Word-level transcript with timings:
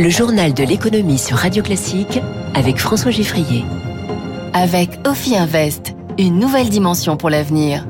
Le 0.00 0.08
journal 0.08 0.54
de 0.54 0.64
l'économie 0.64 1.18
sur 1.18 1.36
Radio 1.36 1.62
Classique 1.62 2.22
avec 2.54 2.78
François 2.78 3.10
Giffrier. 3.10 3.66
Avec 4.54 4.88
Ophi 5.06 5.36
Invest, 5.36 5.94
une 6.18 6.38
nouvelle 6.38 6.70
dimension 6.70 7.18
pour 7.18 7.28
l'avenir. 7.28 7.86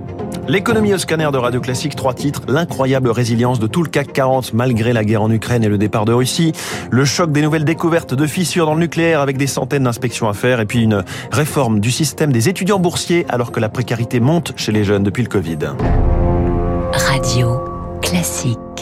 L'économie 0.49 0.93
au 0.93 0.99
scanner 0.99 1.29
de 1.33 1.39
Radio 1.39 1.61
Classique, 1.61 1.95
trois 1.95 2.13
titres. 2.13 2.43
L'incroyable 2.49 3.11
résilience 3.11 3.61
de 3.61 3.69
tout 3.69 3.85
le 3.85 3.89
CAC 3.89 4.13
40 4.13 4.55
malgré 4.55 4.93
la 4.93 5.05
guerre 5.05 5.23
en 5.23 5.31
Ukraine 5.31 5.63
et 5.63 5.69
le 5.69 5.79
départ 5.79 6.05
de 6.05 6.13
Russie. 6.13 6.51
Le 6.91 7.05
choc 7.05 7.31
des 7.31 7.43
nouvelles 7.43 7.65
découvertes 7.65 8.13
de 8.13 8.27
fissures 8.27 8.67
dans 8.67 8.75
le 8.75 8.81
nucléaire 8.81 9.21
avec 9.21 9.39
des 9.39 9.47
centaines 9.47 9.85
d'inspections 9.85 10.29
à 10.29 10.33
faire. 10.33 10.59
Et 10.59 10.67
puis 10.67 10.83
une 10.83 11.05
réforme 11.31 11.79
du 11.79 11.93
système 11.93 12.33
des 12.33 12.49
étudiants 12.49 12.81
boursiers 12.81 13.25
alors 13.29 13.53
que 13.53 13.61
la 13.61 13.69
précarité 13.69 14.19
monte 14.19 14.53
chez 14.57 14.73
les 14.73 14.83
jeunes 14.83 15.05
depuis 15.05 15.23
le 15.23 15.29
Covid. 15.29 15.59
Radio 16.93 17.70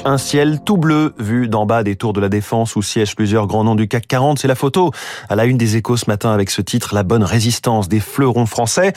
Un 0.07 0.17
ciel 0.17 0.61
tout 0.65 0.79
bleu 0.79 1.15
vu 1.19 1.49
d'en 1.49 1.67
bas 1.67 1.83
des 1.83 1.97
tours 1.97 2.15
de 2.15 2.21
la 2.21 2.31
Défense 2.31 2.77
où 2.77 2.83
siègent 2.83 3.15
plusieurs 3.15 3.47
grands 3.47 3.65
noms 3.65 3.75
du 3.75 3.87
CAC 3.87 4.07
40. 4.09 4.39
C'est 4.39 4.49
la 4.49 4.55
photo 4.55 4.91
à 5.29 5.37
la 5.37 5.45
une 5.45 5.59
des 5.59 5.77
échos 5.77 5.99
ce 5.99 6.07
matin 6.09 6.31
avec 6.31 6.49
ce 6.49 6.63
titre 6.63 6.95
La 6.95 7.03
bonne 7.03 7.23
résistance 7.23 7.89
des 7.89 8.01
fleurons 8.01 8.47
français. 8.47 8.95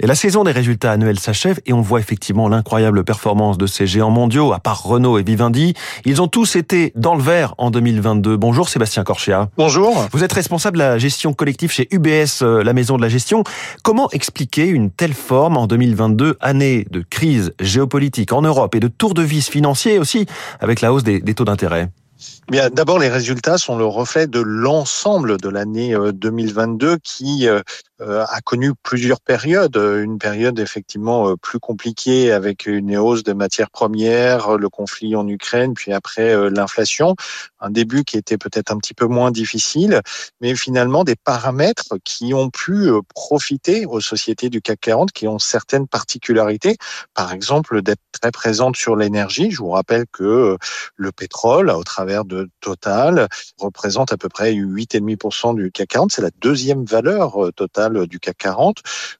Et 0.00 0.06
la 0.06 0.14
saison 0.14 0.44
des 0.44 0.52
résultats 0.52 0.92
annuels 0.92 1.20
s'achève 1.20 1.60
et 1.66 1.72
on 1.72 1.80
voit 1.80 2.00
effectivement 2.00 2.48
l'incroyable 2.48 3.04
performance 3.04 3.58
de 3.58 3.66
ces 3.66 3.86
géants 3.86 4.10
mondiaux, 4.10 4.52
à 4.52 4.58
part 4.58 4.82
Renault 4.82 5.18
et 5.18 5.22
Vivendi. 5.22 5.74
Ils 6.04 6.20
ont 6.20 6.28
tous 6.28 6.56
été 6.56 6.92
dans 6.96 7.14
le 7.14 7.22
vert 7.22 7.54
en 7.58 7.70
2022. 7.70 8.36
Bonjour 8.36 8.68
Sébastien 8.68 9.04
Corchia. 9.04 9.48
Bonjour. 9.56 10.06
Vous 10.12 10.24
êtes 10.24 10.32
responsable 10.32 10.78
de 10.78 10.82
la 10.82 10.98
gestion 10.98 11.32
collective 11.32 11.70
chez 11.70 11.88
UBS, 11.90 12.42
euh, 12.42 12.62
la 12.62 12.72
maison 12.72 12.96
de 12.96 13.02
la 13.02 13.08
gestion. 13.08 13.44
Comment 13.82 14.10
expliquer 14.10 14.66
une 14.66 14.90
telle 14.90 15.14
forme 15.14 15.56
en 15.56 15.66
2022, 15.66 16.36
année 16.40 16.86
de 16.90 17.04
crise 17.08 17.52
géopolitique 17.60 18.32
en 18.32 18.42
Europe 18.42 18.74
et 18.74 18.80
de 18.80 18.88
tour 18.88 19.14
de 19.14 19.22
vis 19.22 19.48
financier 19.48 19.98
aussi, 19.98 20.26
avec 20.60 20.80
la 20.80 20.92
hausse 20.92 21.04
des, 21.04 21.20
des 21.20 21.34
taux 21.34 21.44
d'intérêt? 21.44 21.88
Bien, 22.50 22.68
d'abord, 22.68 22.98
les 22.98 23.08
résultats 23.08 23.56
sont 23.56 23.78
le 23.78 23.86
reflet 23.86 24.26
de 24.26 24.38
l'ensemble 24.38 25.38
de 25.38 25.48
l'année 25.48 25.96
2022 26.12 26.86
euh, 26.86 26.96
qui 27.02 27.48
euh, 27.48 27.62
euh, 28.02 28.22
a 28.28 28.42
connu 28.42 28.72
plusieurs 28.82 29.22
périodes. 29.22 29.76
Une 29.76 30.18
période 30.18 30.58
effectivement 30.58 31.36
plus 31.38 31.58
compliquée 31.58 32.32
avec 32.32 32.66
une 32.66 32.98
hausse 32.98 33.22
des 33.22 33.32
matières 33.32 33.70
premières, 33.70 34.58
le 34.58 34.68
conflit 34.68 35.16
en 35.16 35.26
Ukraine, 35.26 35.72
puis 35.72 35.94
après 35.94 36.50
l'inflation. 36.50 37.14
Un 37.60 37.70
début 37.70 38.04
qui 38.04 38.18
était 38.18 38.36
peut-être 38.36 38.70
un 38.72 38.76
petit 38.76 38.94
peu 38.94 39.06
moins 39.06 39.30
difficile, 39.30 40.02
mais 40.42 40.54
finalement 40.54 41.04
des 41.04 41.16
paramètres 41.16 41.96
qui 42.04 42.34
ont 42.34 42.50
pu 42.50 42.90
profiter 43.14 43.86
aux 43.86 44.00
sociétés 44.00 44.50
du 44.50 44.60
CAC 44.60 44.80
40 44.80 45.12
qui 45.12 45.28
ont 45.28 45.38
certaines 45.38 45.86
particularités. 45.86 46.76
Par 47.14 47.32
exemple, 47.32 47.80
d'être 47.80 48.02
très 48.20 48.32
présentes 48.32 48.76
sur 48.76 48.96
l'énergie. 48.96 49.50
Je 49.50 49.58
vous 49.58 49.70
rappelle 49.70 50.04
que 50.12 50.58
le 50.96 51.12
pétrole, 51.12 51.70
au 51.70 51.84
travers 51.84 52.26
de 52.26 52.33
Total, 52.60 53.28
représente 53.58 54.12
à 54.12 54.16
peu 54.16 54.28
près 54.28 54.52
8,5% 54.52 55.54
du 55.54 55.70
CAC 55.70 55.88
40. 55.88 56.12
C'est 56.12 56.22
la 56.22 56.30
deuxième 56.40 56.84
valeur 56.84 57.36
totale 57.56 58.06
du 58.06 58.18
CAC 58.18 58.38
40. 58.38 58.78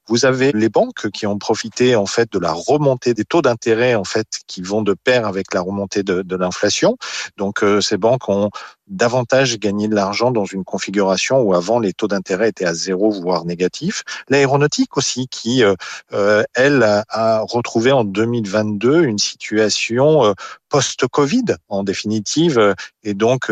Vous 0.09 0.25
avez 0.25 0.53
les 0.53 0.69
banques 0.69 1.11
qui 1.11 1.27
ont 1.27 1.39
profité 1.39 1.97
en 1.97 2.07
fait 2.07 2.33
de 2.33 2.39
la 2.39 2.53
remontée 2.53 3.15
des 3.15 3.25
taux 3.25 3.43
d'intérêt 3.43 3.95
en 3.95 4.05
fait 4.05 4.41
qui 4.47 4.63
vont 4.63 4.83
de 4.83 4.95
pair 4.95 5.27
avec 5.27 5.53
la 5.55 5.61
remontée 5.61 6.03
de, 6.03 6.23
de 6.23 6.37
l'inflation. 6.37 6.97
Donc 7.37 7.63
euh, 7.63 7.81
ces 7.81 7.97
banques 7.97 8.29
ont 8.29 8.51
davantage 8.87 9.59
gagné 9.59 9.89
de 9.89 9.95
l'argent 9.95 10.31
dans 10.31 10.45
une 10.45 10.65
configuration 10.65 11.41
où 11.41 11.55
avant 11.55 11.79
les 11.79 11.93
taux 11.93 12.09
d'intérêt 12.09 12.51
étaient 12.51 12.65
à 12.65 12.75
zéro 12.75 13.11
voire 13.11 13.45
négatifs. 13.45 14.03
L'aéronautique 14.29 14.97
aussi 14.97 15.29
qui 15.29 15.65
euh, 15.65 15.75
euh 16.13 16.43
elle 16.55 16.83
a, 16.83 17.41
retrouvé 17.49 17.93
en 17.93 18.05
2022 18.05 19.05
une 19.05 19.19
situation 19.19 20.25
euh, 20.25 20.33
post-Covid 20.69 21.57
en 21.69 21.85
définitive 21.85 22.75
et 23.03 23.15
donc 23.15 23.51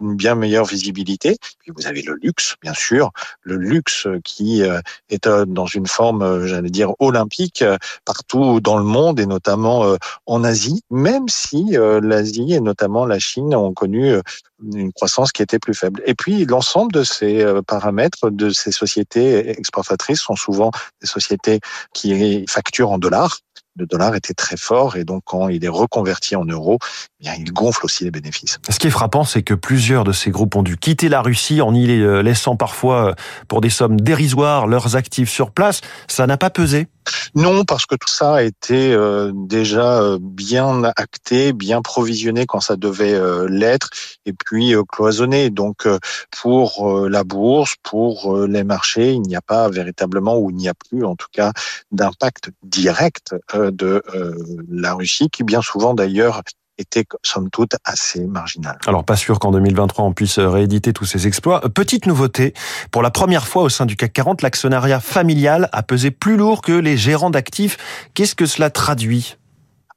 une 0.00 0.16
bien 0.16 0.34
meilleure 0.34 0.66
visibilité. 0.66 1.38
Puis 1.60 1.72
vous 1.74 1.86
avez 1.86 2.02
le 2.02 2.18
luxe, 2.20 2.56
bien 2.62 2.74
sûr, 2.74 3.10
le 3.42 3.56
luxe 3.56 4.06
qui 4.24 4.62
euh, 4.62 4.80
est 5.08 5.26
euh, 5.26 5.44
dans 5.46 5.66
une 5.66 5.86
forme, 5.86 6.22
euh, 6.22 6.46
j'allais 6.46 6.70
dire, 6.70 6.92
olympique 6.98 7.64
partout 8.04 8.60
dans 8.60 8.78
le 8.78 8.84
monde 8.84 9.20
et 9.20 9.26
notamment 9.26 9.96
en 10.26 10.44
Asie, 10.44 10.82
même 10.90 11.28
si 11.28 11.76
l'Asie 12.02 12.54
et 12.54 12.60
notamment 12.60 13.06
la 13.06 13.18
Chine 13.18 13.54
ont 13.54 13.72
connu 13.72 14.14
une 14.62 14.92
croissance 14.92 15.32
qui 15.32 15.42
était 15.42 15.58
plus 15.58 15.74
faible. 15.74 16.02
Et 16.06 16.14
puis 16.14 16.44
l'ensemble 16.44 16.92
de 16.92 17.02
ces 17.02 17.44
paramètres 17.66 18.30
de 18.30 18.50
ces 18.50 18.72
sociétés 18.72 19.50
exportatrices 19.50 20.20
sont 20.20 20.36
souvent 20.36 20.70
des 21.00 21.06
sociétés 21.06 21.60
qui 21.92 22.44
facturent 22.48 22.90
en 22.90 22.98
dollars 22.98 23.38
le 23.76 23.86
dollar 23.86 24.14
était 24.14 24.34
très 24.34 24.56
fort 24.56 24.96
et 24.96 25.04
donc 25.04 25.22
quand 25.24 25.48
il 25.48 25.64
est 25.64 25.68
reconverti 25.68 26.36
en 26.36 26.44
euros, 26.44 26.78
eh 27.20 27.24
bien 27.24 27.34
il 27.38 27.52
gonfle 27.52 27.84
aussi 27.84 28.04
les 28.04 28.10
bénéfices. 28.10 28.58
Ce 28.68 28.78
qui 28.78 28.86
est 28.86 28.90
frappant, 28.90 29.24
c'est 29.24 29.42
que 29.42 29.54
plusieurs 29.54 30.04
de 30.04 30.12
ces 30.12 30.30
groupes 30.30 30.56
ont 30.56 30.62
dû 30.62 30.76
quitter 30.76 31.08
la 31.08 31.22
Russie 31.22 31.60
en 31.60 31.74
y 31.74 31.86
laissant 32.22 32.56
parfois 32.56 33.14
pour 33.48 33.60
des 33.60 33.70
sommes 33.70 34.00
dérisoires 34.00 34.66
leurs 34.66 34.96
actifs 34.96 35.30
sur 35.30 35.50
place. 35.50 35.80
Ça 36.08 36.26
n'a 36.26 36.36
pas 36.36 36.50
pesé 36.50 36.88
non, 37.34 37.64
parce 37.64 37.86
que 37.86 37.94
tout 37.94 38.08
ça 38.08 38.36
a 38.36 38.42
été 38.42 38.92
euh, 38.92 39.30
déjà 39.34 40.00
euh, 40.00 40.18
bien 40.20 40.84
acté, 40.96 41.52
bien 41.52 41.82
provisionné 41.82 42.46
quand 42.46 42.60
ça 42.60 42.76
devait 42.76 43.14
euh, 43.14 43.46
l'être, 43.48 43.90
et 44.24 44.32
puis 44.32 44.74
cloisonné. 44.88 45.50
Donc 45.50 45.86
pour 46.30 47.08
la 47.08 47.24
bourse, 47.24 47.76
pour 47.82 48.46
les 48.46 48.64
marchés, 48.64 49.12
il 49.12 49.22
n'y 49.22 49.36
a 49.36 49.40
pas 49.40 49.68
véritablement, 49.68 50.36
ou 50.38 50.50
il 50.50 50.56
n'y 50.56 50.68
a 50.68 50.74
plus 50.74 51.04
en 51.04 51.14
tout 51.14 51.28
cas, 51.32 51.52
d'impact 51.92 52.50
direct 52.62 53.34
de 53.70 54.02
la 54.70 54.94
Russie, 54.94 55.28
qui 55.30 55.44
bien 55.44 55.62
souvent 55.62 55.94
d'ailleurs 55.94 56.42
était 56.78 57.04
somme 57.22 57.48
toute 57.50 57.74
assez 57.84 58.26
marginal. 58.26 58.76
Alors 58.86 59.04
pas 59.04 59.16
sûr 59.16 59.38
qu'en 59.38 59.50
2023 59.50 60.04
on 60.04 60.12
puisse 60.12 60.38
rééditer 60.38 60.92
tous 60.92 61.06
ces 61.06 61.26
exploits. 61.26 61.62
Petite 61.74 62.06
nouveauté, 62.06 62.52
pour 62.90 63.02
la 63.02 63.10
première 63.10 63.46
fois 63.46 63.62
au 63.62 63.68
sein 63.68 63.86
du 63.86 63.96
CAC 63.96 64.12
40, 64.12 64.42
l'actionnariat 64.42 65.00
familial 65.00 65.68
a 65.72 65.82
pesé 65.82 66.10
plus 66.10 66.36
lourd 66.36 66.60
que 66.60 66.72
les 66.72 66.96
gérants 66.96 67.30
d'actifs. 67.30 67.78
Qu'est-ce 68.14 68.34
que 68.34 68.46
cela 68.46 68.68
traduit? 68.70 69.36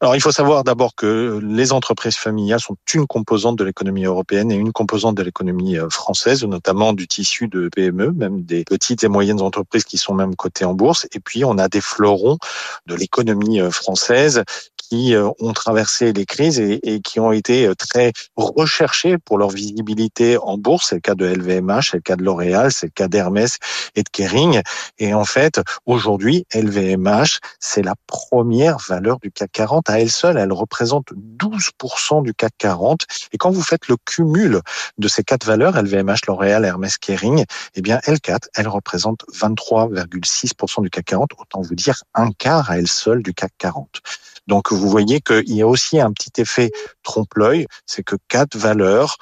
Alors, 0.02 0.16
il 0.16 0.22
faut 0.22 0.32
savoir 0.32 0.64
d'abord 0.64 0.96
que 0.96 1.42
les 1.44 1.74
entreprises 1.74 2.16
familiales 2.16 2.62
sont 2.62 2.78
une 2.94 3.06
composante 3.06 3.58
de 3.58 3.66
l'économie 3.66 4.06
européenne 4.06 4.50
et 4.50 4.56
une 4.56 4.72
composante 4.72 5.16
de 5.16 5.24
l'économie 5.24 5.78
euh, 5.78 5.90
française, 5.90 6.46
notamment 6.46 6.94
du 6.94 7.06
tissu 7.06 7.50
de 7.50 7.68
PME, 7.68 8.14
même 8.14 8.44
des 8.44 8.64
petites 8.64 9.04
et 9.04 9.10
moyennes 9.10 9.42
entreprises 9.42 9.84
qui 9.84 9.98
sont 9.98 10.14
même 10.14 10.38
cotées 10.38 10.64
en 10.64 10.74
bourse. 10.74 11.06
Et 11.12 11.20
puis, 11.20 11.44
on 11.44 11.58
a 11.58 11.68
des 11.68 11.82
fleurons 11.82 12.38
de 12.86 12.96
l'économie 12.96 13.60
euh, 13.60 13.72
française 13.72 14.46
qui 14.90 15.16
euh, 15.16 15.30
ont 15.40 15.54
traversé 15.54 16.14
les 16.14 16.26
crises 16.26 16.60
et, 16.60 16.80
et, 16.84 17.00
qui 17.02 17.20
ont 17.20 17.32
été 17.32 17.68
euh, 17.68 17.76
très 17.76 18.12
recherchés 18.36 19.18
pour 19.18 19.38
leur 19.38 19.50
visibilité 19.50 20.38
en 20.38 20.58
bourse. 20.58 20.88
C'est 20.90 20.96
le 20.96 21.02
cas 21.02 21.16
de 21.16 21.26
LVMH, 21.26 21.92
c'est 21.92 21.98
le 21.98 22.02
cas 22.02 22.16
de 22.16 22.24
L'Oréal, 22.24 22.72
c'est 22.72 22.88
le 22.88 22.92
cas 22.92 23.08
d'Hermès 23.08 23.58
et 23.96 24.04
de 24.04 24.10
Kering. 24.10 24.62
Et 24.98 25.14
en 25.14 25.26
fait, 25.26 25.62
aujourd'hui, 25.86 26.46
LVMH, 26.54 27.40
c'est 27.60 27.84
la 27.84 27.94
première 28.08 28.78
valeur 28.88 29.20
du 29.20 29.32
CAC 29.32 29.52
40 29.52 29.90
à 29.90 30.00
elle 30.00 30.10
seule. 30.12 30.38
Elle 30.38 30.54
représente 30.54 31.08
12% 31.38 32.24
du 32.24 32.34
CAC 32.34 32.54
40. 32.58 33.06
Et 33.32 33.38
quand 33.38 33.52
vous 33.52 33.62
faites 33.62 33.88
le 33.88 33.98
cumul 34.06 34.62
de 34.98 35.08
ces 35.08 35.24
quatre 35.24 35.46
valeurs, 35.46 35.80
LVMH, 35.80 36.26
L'Oréal, 36.28 36.66
Hermès, 36.66 36.98
Kering, 36.98 37.46
eh 37.76 37.82
bien, 37.82 37.98
L4, 38.00 38.48
elle 38.56 38.68
représente 38.68 39.24
23,6% 39.34 40.82
du 40.82 40.90
CAC 40.90 41.06
40. 41.06 41.32
Autant 41.38 41.62
vous 41.62 41.76
dire 41.76 42.04
un 42.16 42.32
quart 42.32 42.72
à 42.72 42.80
elle 42.80 42.88
seule 42.88 43.22
du 43.22 43.34
CAC 43.34 43.52
40. 43.60 44.02
Donc 44.50 44.74
vous 44.80 44.90
voyez 44.90 45.22
qu'il 45.22 45.54
y 45.54 45.62
a 45.62 45.68
aussi 45.68 46.00
un 46.00 46.12
petit 46.12 46.42
effet 46.42 46.72
trompe-l'œil, 47.04 47.68
c'est 47.86 48.04
que 48.04 48.16
quatre 48.28 48.58
valeurs 48.58 49.18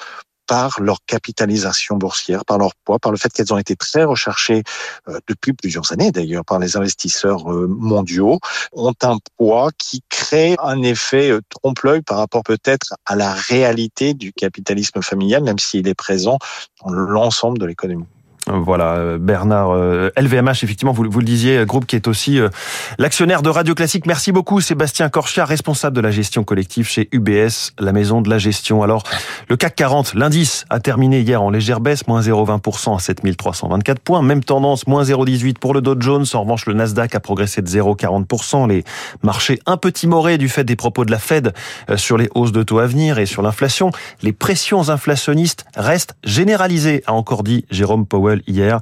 par 0.47 0.79
leur 0.81 0.99
capitalisation 1.05 1.97
boursière, 1.97 2.45
par 2.45 2.57
leur 2.57 2.73
poids, 2.85 2.99
par 2.99 3.11
le 3.11 3.17
fait 3.17 3.29
qu'elles 3.29 3.53
ont 3.53 3.57
été 3.57 3.75
très 3.75 4.05
recherchées 4.05 4.63
euh, 5.09 5.19
depuis 5.27 5.53
plusieurs 5.53 5.91
années 5.91 6.11
d'ailleurs 6.11 6.45
par 6.45 6.57
les 6.57 6.77
investisseurs 6.77 7.51
euh, 7.51 7.67
mondiaux, 7.67 8.39
ont 8.71 8.93
un 9.03 9.17
poids 9.37 9.69
qui 9.77 10.01
crée 10.09 10.55
un 10.63 10.81
effet 10.81 11.29
euh, 11.29 11.41
trompe-l'œil 11.49 12.01
par 12.01 12.17
rapport 12.17 12.43
peut-être 12.43 12.95
à 13.05 13.15
la 13.15 13.33
réalité 13.33 14.13
du 14.13 14.31
capitalisme 14.31 15.01
familial, 15.01 15.43
même 15.43 15.59
s'il 15.59 15.87
est 15.87 15.93
présent 15.93 16.39
dans 16.83 16.91
l'ensemble 16.91 17.59
de 17.59 17.65
l'économie. 17.65 18.05
Voilà, 18.47 18.93
euh, 18.93 19.17
Bernard 19.17 19.75
LVMH, 20.15 20.49
euh, 20.49 20.63
effectivement, 20.63 20.93
vous, 20.93 21.05
vous, 21.09 21.19
le 21.19 21.25
disiez, 21.25 21.65
groupe 21.65 21.85
qui 21.85 21.95
est 21.97 22.07
aussi 22.07 22.39
euh, 22.39 22.47
l'actionnaire 22.97 23.41
de 23.41 23.49
Radio 23.49 23.75
Classique. 23.75 24.05
Merci 24.05 24.31
beaucoup, 24.31 24.61
Sébastien 24.61 25.09
Corchia, 25.09 25.43
responsable 25.43 25.95
de 25.95 26.01
la 26.01 26.11
gestion 26.11 26.43
collective 26.43 26.87
chez 26.87 27.09
UBS, 27.11 27.73
la 27.77 27.91
maison 27.91 28.21
de 28.21 28.29
la 28.29 28.37
gestion. 28.37 28.83
Alors, 28.83 29.03
le 29.49 29.57
CAC 29.57 29.75
40, 29.75 30.13
l'indice 30.13 30.65
a 30.69 30.79
terminé 30.79 31.19
hier 31.19 31.41
en 31.41 31.49
légère 31.49 31.81
baisse, 31.81 32.07
moins 32.07 32.21
0,20% 32.21 32.95
à 32.95 32.99
7324 32.99 33.99
points. 33.99 34.21
Même 34.21 34.43
tendance, 34.43 34.87
moins 34.87 35.03
0,18 35.03 35.57
pour 35.59 35.73
le 35.73 35.81
Dow 35.81 35.95
Jones. 35.99 36.25
En 36.33 36.43
revanche, 36.43 36.67
le 36.67 36.73
Nasdaq 36.73 37.15
a 37.15 37.19
progressé 37.19 37.61
de 37.61 37.67
0,40%. 37.67 38.69
Les 38.69 38.85
marchés 39.23 39.59
un 39.65 39.75
peu 39.75 39.91
timorés 39.91 40.37
du 40.37 40.47
fait 40.47 40.63
des 40.63 40.77
propos 40.77 41.03
de 41.03 41.11
la 41.11 41.19
Fed 41.19 41.53
sur 41.97 42.17
les 42.17 42.29
hausses 42.33 42.53
de 42.53 42.63
taux 42.63 42.79
à 42.79 42.87
venir 42.87 43.19
et 43.19 43.25
sur 43.25 43.41
l'inflation. 43.41 43.91
Les 44.21 44.31
pressions 44.31 44.89
inflationnistes 44.89 45.65
restent 45.75 46.15
généralisées, 46.23 47.03
a 47.07 47.13
encore 47.13 47.43
dit 47.43 47.65
Jérôme 47.69 48.05
Powell 48.05 48.36
Hier. 48.47 48.79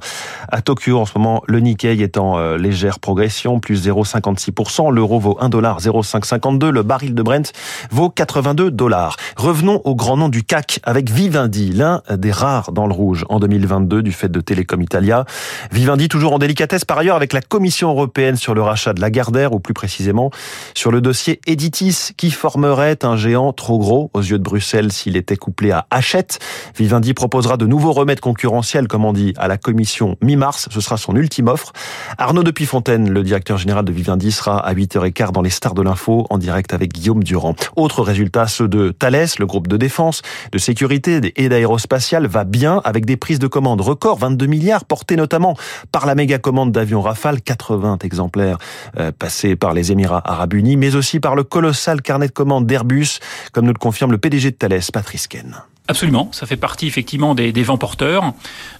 À 0.48 0.60
Tokyo, 0.62 0.98
en 0.98 1.06
ce 1.06 1.16
moment, 1.16 1.42
le 1.46 1.60
Nikkei 1.60 2.02
est 2.02 2.18
en 2.18 2.56
légère 2.56 2.98
progression, 2.98 3.60
plus 3.60 3.86
0,56%. 3.86 4.92
L'euro 4.92 5.18
vaut 5.18 5.38
1,0552 5.40 6.68
Le 6.68 6.82
baril 6.82 7.14
de 7.14 7.22
Brent 7.22 7.52
vaut 7.90 8.10
82 8.10 8.70
dollars. 8.70 9.16
Revenons 9.36 9.80
au 9.84 9.94
grand 9.94 10.16
nom 10.16 10.28
du 10.28 10.42
CAC 10.42 10.80
avec 10.82 11.10
Vivendi, 11.10 11.72
l'un 11.72 12.02
des 12.10 12.30
rares 12.30 12.72
dans 12.72 12.86
le 12.86 12.92
rouge 12.92 13.24
en 13.28 13.40
2022 13.40 14.02
du 14.02 14.12
fait 14.12 14.30
de 14.30 14.40
Telecom 14.40 14.80
Italia. 14.82 15.24
Vivendi 15.72 16.08
toujours 16.08 16.32
en 16.32 16.38
délicatesse 16.38 16.84
par 16.84 16.98
ailleurs 16.98 17.16
avec 17.16 17.32
la 17.32 17.40
Commission 17.40 17.90
européenne 17.90 18.36
sur 18.36 18.54
le 18.54 18.62
rachat 18.62 18.92
de 18.92 19.00
Lagardère 19.00 19.52
ou 19.52 19.60
plus 19.60 19.74
précisément 19.74 20.30
sur 20.74 20.90
le 20.90 21.00
dossier 21.00 21.40
Editis 21.46 22.10
qui 22.16 22.30
formerait 22.30 23.04
un 23.04 23.16
géant 23.16 23.52
trop 23.52 23.78
gros 23.78 24.10
aux 24.14 24.20
yeux 24.20 24.38
de 24.38 24.44
Bruxelles 24.44 24.92
s'il 24.92 25.16
était 25.16 25.36
couplé 25.36 25.70
à 25.70 25.86
Hachette. 25.90 26.38
Vivendi 26.76 27.14
proposera 27.14 27.56
de 27.56 27.66
nouveaux 27.66 27.92
remèdes 27.92 28.20
concurrentiels, 28.20 28.88
comme 28.88 29.04
on 29.04 29.12
dit, 29.12 29.34
à 29.36 29.45
la 29.48 29.56
Commission 29.56 30.16
mi-mars. 30.22 30.68
Ce 30.70 30.80
sera 30.80 30.96
son 30.96 31.16
ultime 31.16 31.48
offre. 31.48 31.72
Arnaud 32.18 32.44
Fontaine, 32.66 33.10
le 33.10 33.22
directeur 33.22 33.58
général 33.58 33.84
de 33.84 33.92
Vivendi, 33.92 34.32
sera 34.32 34.58
à 34.58 34.74
8h15 34.74 35.32
dans 35.32 35.42
les 35.42 35.50
stars 35.50 35.74
de 35.74 35.82
l'info 35.82 36.26
en 36.30 36.38
direct 36.38 36.72
avec 36.74 36.92
Guillaume 36.92 37.22
Durand. 37.22 37.54
Autre 37.76 38.02
résultat, 38.02 38.46
ceux 38.46 38.68
de 38.68 38.90
Thales, 38.90 39.26
le 39.38 39.46
groupe 39.46 39.68
de 39.68 39.76
défense, 39.76 40.22
de 40.52 40.58
sécurité 40.58 41.20
et 41.36 41.48
d'aérospatial 41.48 42.26
va 42.26 42.44
bien 42.44 42.80
avec 42.84 43.06
des 43.06 43.16
prises 43.16 43.38
de 43.38 43.46
commandes 43.46 43.80
records, 43.80 44.18
22 44.18 44.46
milliards, 44.46 44.84
portés 44.84 45.16
notamment 45.16 45.56
par 45.92 46.06
la 46.06 46.14
méga 46.14 46.38
commande 46.38 46.72
d'avions 46.72 47.02
Rafale, 47.02 47.40
80 47.40 47.98
exemplaires 48.02 48.58
euh, 48.98 49.12
passés 49.12 49.56
par 49.56 49.74
les 49.74 49.92
Émirats 49.92 50.22
Arabes 50.24 50.54
Unis, 50.54 50.76
mais 50.76 50.94
aussi 50.94 51.20
par 51.20 51.34
le 51.34 51.44
colossal 51.44 52.02
carnet 52.02 52.28
de 52.28 52.32
commandes 52.32 52.66
d'Airbus, 52.66 53.18
comme 53.52 53.66
nous 53.66 53.72
le 53.72 53.78
confirme 53.78 54.10
le 54.12 54.18
PDG 54.18 54.50
de 54.50 54.56
Thales, 54.56 54.80
Patrice 54.92 55.26
Ken. 55.26 55.56
Absolument, 55.88 56.28
ça 56.32 56.46
fait 56.46 56.56
partie 56.56 56.88
effectivement 56.88 57.36
des, 57.36 57.62
vents 57.62 57.78
porteurs, 57.78 58.32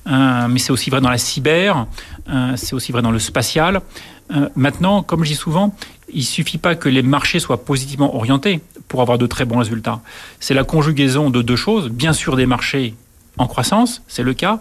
euh, 0.08 0.48
mais 0.48 0.58
c'est 0.58 0.72
aussi 0.72 0.90
vrai 0.90 1.00
dans 1.00 1.10
la 1.10 1.18
cyber, 1.18 1.86
euh, 2.28 2.54
c'est 2.56 2.74
aussi 2.74 2.90
vrai 2.90 3.00
dans 3.00 3.12
le 3.12 3.20
spatial. 3.20 3.80
Euh, 4.32 4.48
maintenant, 4.56 5.04
comme 5.04 5.22
je 5.22 5.30
dis 5.30 5.36
souvent, 5.36 5.72
il 6.12 6.24
suffit 6.24 6.58
pas 6.58 6.74
que 6.74 6.88
les 6.88 7.02
marchés 7.02 7.38
soient 7.38 7.64
positivement 7.64 8.16
orientés 8.16 8.60
pour 8.88 9.02
avoir 9.02 9.18
de 9.18 9.26
très 9.26 9.44
bons 9.44 9.58
résultats. 9.58 10.00
C'est 10.40 10.54
la 10.54 10.64
conjugaison 10.64 11.30
de 11.30 11.42
deux 11.42 11.54
choses, 11.54 11.90
bien 11.90 12.12
sûr 12.12 12.34
des 12.34 12.46
marchés 12.46 12.94
en 13.38 13.46
croissance, 13.46 14.02
c'est 14.08 14.24
le 14.24 14.34
cas, 14.34 14.58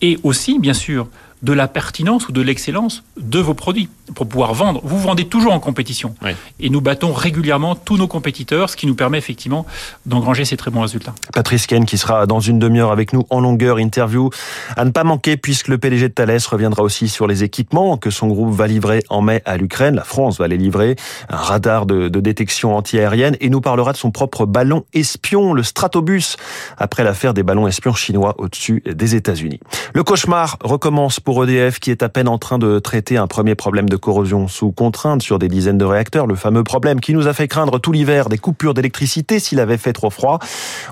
et 0.00 0.18
aussi, 0.24 0.58
bien 0.58 0.74
sûr, 0.74 1.06
de 1.42 1.52
la 1.52 1.68
pertinence 1.68 2.28
ou 2.28 2.32
de 2.32 2.40
l'excellence 2.40 3.04
de 3.16 3.38
vos 3.38 3.54
produits 3.54 3.88
pour 4.14 4.28
pouvoir 4.28 4.54
vendre. 4.54 4.80
Vous 4.84 4.98
vendez 4.98 5.26
toujours 5.26 5.52
en 5.52 5.60
compétition. 5.60 6.14
Et 6.60 6.70
nous 6.70 6.80
battons 6.80 7.12
régulièrement 7.12 7.74
tous 7.74 7.96
nos 7.96 8.06
compétiteurs, 8.06 8.70
ce 8.70 8.76
qui 8.76 8.86
nous 8.86 8.94
permet 8.94 9.18
effectivement 9.18 9.66
d'engranger 10.06 10.44
ces 10.44 10.56
très 10.56 10.70
bons 10.70 10.82
résultats. 10.82 11.14
Patrice 11.32 11.66
Ken 11.66 11.84
qui 11.84 11.98
sera 11.98 12.26
dans 12.26 12.40
une 12.40 12.58
demi-heure 12.58 12.92
avec 12.92 13.12
nous 13.12 13.24
en 13.30 13.40
longueur 13.40 13.78
interview 13.78 14.30
à 14.76 14.84
ne 14.84 14.90
pas 14.90 15.04
manquer 15.04 15.36
puisque 15.36 15.68
le 15.68 15.78
PDG 15.78 16.08
de 16.08 16.14
Thales 16.14 16.38
reviendra 16.50 16.82
aussi 16.82 17.08
sur 17.08 17.26
les 17.26 17.42
équipements 17.42 17.96
que 17.96 18.10
son 18.10 18.28
groupe 18.28 18.54
va 18.54 18.66
livrer 18.66 19.02
en 19.08 19.22
mai 19.22 19.42
à 19.44 19.56
l'Ukraine. 19.56 19.96
La 19.96 20.04
France 20.04 20.38
va 20.38 20.48
les 20.48 20.56
livrer. 20.56 20.96
Un 21.28 21.36
radar 21.36 21.86
de, 21.86 22.08
de 22.08 22.20
détection 22.20 22.76
antiaérienne 22.76 23.36
et 23.40 23.50
nous 23.50 23.60
parlera 23.60 23.92
de 23.92 23.96
son 23.96 24.10
propre 24.10 24.46
ballon 24.46 24.84
espion, 24.92 25.52
le 25.52 25.62
Stratobus, 25.62 26.36
après 26.78 27.04
l'affaire 27.04 27.34
des 27.34 27.42
ballons 27.42 27.66
espions 27.66 27.94
chinois 27.94 28.34
au-dessus 28.38 28.82
des 28.86 29.14
États-Unis. 29.14 29.60
Le 29.94 30.02
cauchemar 30.02 30.58
recommence 30.62 31.20
pour 31.20 31.44
EDF 31.44 31.80
qui 31.80 31.90
est 31.90 32.02
à 32.02 32.08
peine 32.08 32.28
en 32.28 32.38
train 32.38 32.58
de 32.58 32.78
traiter 32.78 33.16
un 33.16 33.26
premier 33.26 33.54
problème 33.54 33.88
de 33.88 33.95
corrosion 33.96 34.48
sous 34.48 34.72
contrainte 34.72 35.22
sur 35.22 35.38
des 35.38 35.48
dizaines 35.48 35.78
de 35.78 35.84
réacteurs, 35.84 36.26
le 36.26 36.34
fameux 36.34 36.64
problème 36.64 37.00
qui 37.00 37.14
nous 37.14 37.26
a 37.26 37.32
fait 37.32 37.48
craindre 37.48 37.80
tout 37.80 37.92
l'hiver 37.92 38.28
des 38.28 38.38
coupures 38.38 38.74
d'électricité 38.74 39.38
s'il 39.38 39.60
avait 39.60 39.78
fait 39.78 39.92
trop 39.92 40.10
froid. 40.10 40.38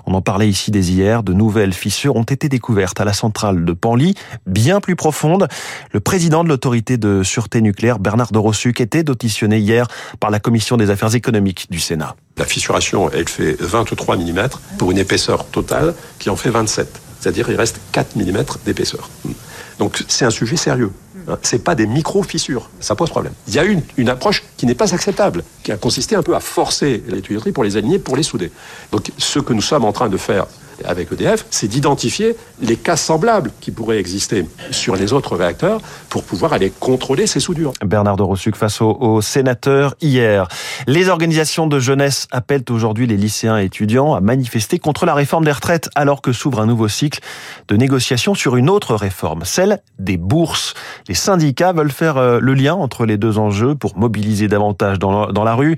On 0.06 0.14
en 0.14 0.22
parlait 0.22 0.48
ici 0.48 0.70
dès 0.70 0.80
hier, 0.80 1.22
de 1.22 1.32
nouvelles 1.32 1.72
fissures 1.72 2.16
ont 2.16 2.24
été 2.24 2.48
découvertes 2.48 3.00
à 3.00 3.04
la 3.04 3.12
centrale 3.12 3.64
de 3.64 3.72
Panly, 3.72 4.14
bien 4.46 4.80
plus 4.80 4.96
profondes. 4.96 5.48
Le 5.92 6.00
président 6.00 6.44
de 6.44 6.48
l'autorité 6.48 6.96
de 6.96 7.22
sûreté 7.22 7.60
nucléaire, 7.60 7.98
Bernard 7.98 8.32
Dorossuc, 8.32 8.80
était 8.80 9.08
auditionné 9.08 9.58
hier 9.58 9.86
par 10.20 10.30
la 10.30 10.40
commission 10.40 10.76
des 10.76 10.90
affaires 10.90 11.14
économiques 11.14 11.66
du 11.70 11.80
Sénat. 11.80 12.16
La 12.36 12.44
fissuration, 12.44 13.10
elle 13.10 13.28
fait 13.28 13.56
23 13.60 14.16
mm 14.16 14.48
pour 14.78 14.90
une 14.90 14.98
épaisseur 14.98 15.46
totale 15.46 15.94
qui 16.18 16.30
en 16.30 16.36
fait 16.36 16.50
27. 16.50 17.00
C'est-à-dire 17.20 17.48
il 17.48 17.56
reste 17.56 17.80
4 17.92 18.16
mm 18.16 18.44
d'épaisseur. 18.66 19.08
Donc 19.78 20.04
c'est 20.08 20.24
un 20.24 20.30
sujet 20.30 20.56
sérieux. 20.56 20.90
Hein, 21.29 21.38
c'est 21.43 21.62
pas 21.62 21.75
des 21.75 21.87
micro-fissures. 21.87 22.69
Ça 22.81 22.94
pose 22.94 23.11
problème. 23.11 23.32
Il 23.49 23.55
y 23.55 23.59
a 23.59 23.65
une, 23.65 23.82
une 23.97 24.09
approche 24.09 24.43
qui 24.56 24.67
n'est 24.67 24.75
pas 24.75 24.94
acceptable, 24.94 25.44
qui 25.62 25.73
a 25.73 25.76
consisté 25.76 26.17
un 26.17 26.23
peu 26.23 26.35
à 26.35 26.41
forcer 26.41 27.03
les 27.09 27.23
tuyauteries 27.23 27.53
pour 27.53 27.65
les 27.65 27.76
aligner, 27.76 27.99
pour 27.99 28.17
les 28.17 28.23
souder. 28.23 28.50
Donc 28.93 29.11
ce 29.19 29.38
que 29.38 29.53
nous 29.53 29.62
sommes 29.62 29.85
en 29.85 29.93
train 29.93 30.09
de 30.09 30.17
faire 30.17 30.47
avec 30.85 31.12
EDF, 31.12 31.47
c'est 31.50 31.69
d'identifier 31.69 32.37
les 32.61 32.76
cas 32.76 32.97
semblables 32.97 33.50
qui 33.61 33.71
pourraient 33.71 33.99
exister 33.99 34.47
sur 34.71 34.97
les 34.97 35.12
autres 35.12 35.37
réacteurs 35.37 35.81
pour 36.09 36.25
pouvoir 36.25 36.53
aller 36.53 36.71
contrôler 36.71 37.26
ces 37.26 37.41
soudures. 37.41 37.73
Bernard 37.85 38.17
de 38.17 38.23
Rossuc 38.23 38.56
face 38.56 38.81
aux, 38.81 39.21
sénateurs 39.21 39.94
hier. 40.00 40.49
Les 40.87 41.09
organisations 41.09 41.67
de 41.67 41.79
jeunesse 41.79 42.26
appellent 42.31 42.65
aujourd'hui 42.71 43.06
les 43.06 43.17
lycéens 43.17 43.59
et 43.59 43.65
étudiants 43.65 44.15
à 44.15 44.21
manifester 44.21 44.79
contre 44.79 45.06
la 45.06 45.15
réforme 45.15 45.44
des 45.44 45.53
retraites 45.53 45.88
alors 45.94 46.23
que 46.23 46.32
s'ouvre 46.32 46.61
un 46.61 46.67
nouveau 46.67 46.88
cycle 46.88 47.21
de 47.69 47.76
négociations 47.76 48.35
sur 48.35 48.56
une 48.56 48.71
autre 48.71 48.94
réforme, 48.94 49.44
celle 49.44 49.81
des 49.99 50.17
bourses. 50.17 50.75
Les 51.09 51.15
syndicats 51.15 51.73
veulent 51.73 51.91
faire 51.91 52.17
euh, 52.17 52.38
le 52.41 52.55
lien 52.55 52.75
entre 52.75 53.06
les 53.06 53.17
deux 53.17 53.38
enjeux 53.38 53.75
pour 53.75 53.97
mobiliser 53.97 54.49
davantage 54.49 54.99
dans 54.99 55.44
la 55.44 55.55
rue. 55.55 55.76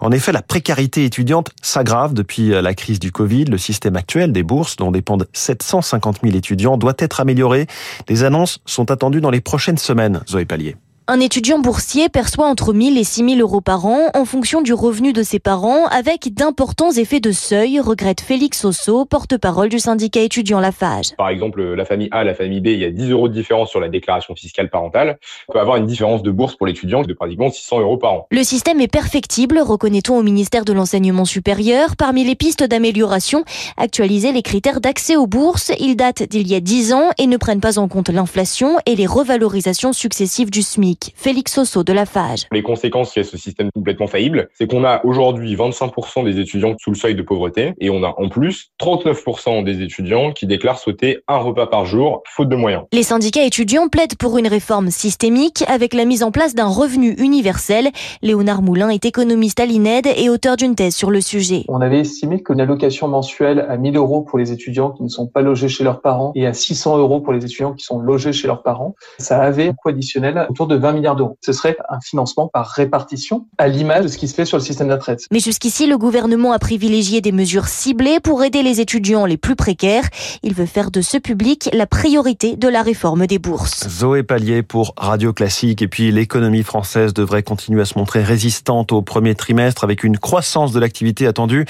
En 0.00 0.10
effet, 0.10 0.32
la 0.32 0.42
précarité 0.42 1.04
étudiante 1.04 1.50
s'aggrave 1.62 2.14
depuis 2.14 2.52
euh, 2.52 2.62
la 2.62 2.74
crise 2.74 2.98
du 2.98 3.12
Covid. 3.12 3.44
Le 3.44 3.58
système 3.58 3.96
actuel 3.96 4.31
des 4.32 4.42
bourses, 4.42 4.76
dont 4.76 4.90
dépendent 4.90 5.28
750 5.32 6.20
000 6.22 6.36
étudiants, 6.36 6.76
doit 6.76 6.94
être 6.98 7.20
amélioré. 7.20 7.66
Les 8.08 8.24
annonces 8.24 8.60
sont 8.66 8.90
attendues 8.90 9.20
dans 9.20 9.30
les 9.30 9.40
prochaines 9.40 9.78
semaines, 9.78 10.22
Zoé 10.28 10.44
Pallier. 10.44 10.76
Un 11.08 11.18
étudiant 11.18 11.58
boursier 11.58 12.08
perçoit 12.08 12.46
entre 12.46 12.72
1000 12.72 12.96
et 12.96 13.02
6000 13.02 13.40
euros 13.40 13.60
par 13.60 13.86
an 13.86 14.10
en 14.14 14.24
fonction 14.24 14.62
du 14.62 14.72
revenu 14.72 15.12
de 15.12 15.24
ses 15.24 15.40
parents 15.40 15.86
avec 15.86 16.32
d'importants 16.32 16.92
effets 16.92 17.18
de 17.18 17.32
seuil, 17.32 17.80
regrette 17.80 18.20
Félix 18.20 18.64
Osso, 18.64 19.04
porte-parole 19.04 19.68
du 19.68 19.80
syndicat 19.80 20.20
étudiant 20.20 20.60
Lafage. 20.60 21.16
Par 21.16 21.28
exemple, 21.28 21.60
la 21.60 21.84
famille 21.84 22.08
A, 22.12 22.22
la 22.22 22.34
famille 22.34 22.60
B, 22.60 22.68
il 22.68 22.78
y 22.78 22.84
a 22.84 22.90
10 22.92 23.10
euros 23.10 23.28
de 23.28 23.34
différence 23.34 23.68
sur 23.68 23.80
la 23.80 23.88
déclaration 23.88 24.36
fiscale 24.36 24.70
parentale. 24.70 25.18
On 25.48 25.54
peut 25.54 25.58
avoir 25.58 25.76
une 25.76 25.86
différence 25.86 26.22
de 26.22 26.30
bourse 26.30 26.54
pour 26.54 26.68
l'étudiant 26.68 27.02
de 27.02 27.12
pratiquement 27.14 27.50
600 27.50 27.80
euros 27.80 27.96
par 27.96 28.12
an. 28.12 28.26
Le 28.30 28.44
système 28.44 28.80
est 28.80 28.86
perfectible, 28.86 29.58
reconnaît-on 29.58 30.16
au 30.16 30.22
ministère 30.22 30.64
de 30.64 30.72
l'Enseignement 30.72 31.24
supérieur. 31.24 31.96
Parmi 31.96 32.22
les 32.22 32.36
pistes 32.36 32.62
d'amélioration, 32.62 33.44
actualiser 33.76 34.30
les 34.30 34.42
critères 34.42 34.80
d'accès 34.80 35.16
aux 35.16 35.26
bourses. 35.26 35.72
Ils 35.80 35.96
datent 35.96 36.22
d'il 36.22 36.46
y 36.46 36.54
a 36.54 36.60
10 36.60 36.92
ans 36.92 37.10
et 37.18 37.26
ne 37.26 37.36
prennent 37.38 37.60
pas 37.60 37.80
en 37.80 37.88
compte 37.88 38.08
l'inflation 38.08 38.78
et 38.86 38.94
les 38.94 39.06
revalorisations 39.06 39.92
successives 39.92 40.50
du 40.50 40.62
SMIC. 40.62 40.91
Félix 41.14 41.54
Soso 41.54 41.82
de 41.84 41.92
la 41.92 42.06
FAGE. 42.06 42.46
Les 42.52 42.62
conséquences 42.62 43.14
de 43.14 43.22
ce 43.22 43.36
système 43.36 43.70
complètement 43.74 44.06
faillible, 44.06 44.48
c'est 44.54 44.70
qu'on 44.70 44.84
a 44.84 45.04
aujourd'hui 45.04 45.54
25% 45.56 46.24
des 46.24 46.40
étudiants 46.40 46.74
sous 46.78 46.90
le 46.90 46.96
seuil 46.96 47.14
de 47.14 47.22
pauvreté 47.22 47.74
et 47.80 47.90
on 47.90 48.02
a 48.02 48.14
en 48.16 48.28
plus 48.28 48.70
39% 48.80 49.64
des 49.64 49.82
étudiants 49.82 50.32
qui 50.32 50.46
déclarent 50.46 50.78
sauter 50.78 51.20
un 51.28 51.38
repas 51.38 51.66
par 51.66 51.84
jour, 51.84 52.22
faute 52.26 52.48
de 52.48 52.56
moyens. 52.56 52.84
Les 52.92 53.02
syndicats 53.02 53.44
étudiants 53.44 53.88
plaident 53.88 54.16
pour 54.16 54.38
une 54.38 54.46
réforme 54.46 54.90
systémique 54.90 55.64
avec 55.68 55.94
la 55.94 56.04
mise 56.04 56.22
en 56.22 56.30
place 56.30 56.54
d'un 56.54 56.68
revenu 56.68 57.14
universel. 57.18 57.90
Léonard 58.22 58.62
Moulin 58.62 58.88
est 58.90 59.04
économiste 59.04 59.60
à 59.60 59.66
l'INED 59.66 60.06
et 60.16 60.28
auteur 60.28 60.56
d'une 60.56 60.74
thèse 60.74 60.94
sur 60.94 61.10
le 61.10 61.20
sujet. 61.20 61.64
On 61.68 61.80
avait 61.80 62.00
estimé 62.00 62.42
qu'une 62.42 62.60
allocation 62.60 63.08
mensuelle 63.08 63.66
à 63.68 63.76
1000 63.76 63.96
euros 63.96 64.22
pour 64.22 64.38
les 64.38 64.52
étudiants 64.52 64.90
qui 64.90 65.02
ne 65.02 65.08
sont 65.08 65.26
pas 65.26 65.42
logés 65.42 65.68
chez 65.68 65.84
leurs 65.84 66.00
parents 66.00 66.32
et 66.34 66.46
à 66.46 66.52
600 66.52 66.98
euros 66.98 67.20
pour 67.20 67.32
les 67.32 67.44
étudiants 67.44 67.72
qui 67.72 67.84
sont 67.84 68.00
logés 68.00 68.32
chez 68.32 68.46
leurs 68.46 68.62
parents, 68.62 68.94
ça 69.18 69.40
avait 69.40 69.68
un 69.68 69.72
coût 69.72 69.88
additionnel 69.88 70.46
autour 70.50 70.66
de 70.66 70.76
20 70.82 70.92
milliards 70.92 71.16
d'euros. 71.16 71.38
Ce 71.40 71.52
serait 71.52 71.76
un 71.88 72.00
financement 72.00 72.48
par 72.52 72.66
répartition, 72.68 73.46
à 73.56 73.68
l'image 73.68 74.04
de 74.04 74.08
ce 74.08 74.18
qui 74.18 74.28
se 74.28 74.34
fait 74.34 74.44
sur 74.44 74.58
le 74.58 74.62
système 74.62 74.88
de 74.88 74.92
retraite. 74.92 75.22
Mais 75.30 75.38
jusqu'ici, 75.38 75.86
le 75.86 75.96
gouvernement 75.96 76.52
a 76.52 76.58
privilégié 76.58 77.20
des 77.20 77.32
mesures 77.32 77.68
ciblées 77.68 78.20
pour 78.20 78.42
aider 78.44 78.62
les 78.62 78.80
étudiants 78.80 79.24
les 79.24 79.36
plus 79.36 79.56
précaires. 79.56 80.04
Il 80.42 80.54
veut 80.54 80.66
faire 80.66 80.90
de 80.90 81.00
ce 81.00 81.16
public 81.16 81.70
la 81.72 81.86
priorité 81.86 82.56
de 82.56 82.68
la 82.68 82.82
réforme 82.82 83.26
des 83.26 83.38
bourses. 83.38 83.88
Zoé 83.88 84.22
Pallier 84.22 84.62
pour 84.62 84.94
Radio 84.96 85.32
Classique. 85.32 85.80
Et 85.82 85.88
puis, 85.88 86.10
l'économie 86.10 86.64
française 86.64 87.14
devrait 87.14 87.42
continuer 87.42 87.82
à 87.82 87.84
se 87.84 87.96
montrer 87.96 88.22
résistante 88.22 88.92
au 88.92 89.02
premier 89.02 89.34
trimestre 89.34 89.84
avec 89.84 90.04
une 90.04 90.18
croissance 90.18 90.72
de 90.72 90.80
l'activité 90.80 91.26
attendue. 91.26 91.64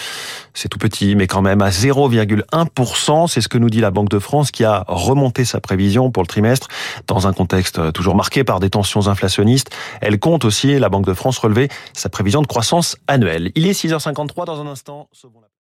C'est 0.55 0.69
tout 0.69 0.79
petit, 0.79 1.15
mais 1.15 1.27
quand 1.27 1.43
même 1.43 1.61
à 1.61 1.69
0,1%. 1.69 3.29
C'est 3.29 3.41
ce 3.41 3.49
que 3.49 3.59
nous 3.59 3.71
dit 3.71 3.81
la 3.81 3.91
Banque 3.91 4.09
de 4.09 4.19
France 4.19 4.51
qui 4.51 4.65
a 4.65 4.85
remonté 4.89 5.45
sa 5.45 5.61
prévision 5.61 6.11
pour 6.11 6.23
le 6.23 6.29
trimestre 6.29 6.69
dans 7.07 7.27
un 7.27 7.33
contexte 7.33 7.93
toujours 7.93 8.15
marqué 8.15 8.45
par 8.45 8.61
des 8.61 8.71
tensions 8.71 9.02
inflationniste. 9.09 9.71
Elle 10.01 10.19
compte 10.19 10.45
aussi, 10.45 10.79
la 10.79 10.89
Banque 10.89 11.07
de 11.07 11.15
France, 11.15 11.39
relever 11.39 11.69
sa 11.93 12.09
prévision 12.09 12.43
de 12.43 12.47
croissance 12.47 12.97
annuelle. 13.07 13.53
Il 13.55 13.67
est 13.67 13.73
6h53 13.73 14.47
dans 14.47 14.61
un 14.61 14.67
instant. 14.67 15.09